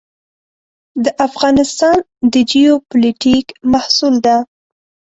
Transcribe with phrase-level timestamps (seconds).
[1.03, 1.97] د افغانستان
[2.33, 4.35] د جیوپولیټیک محصول ده.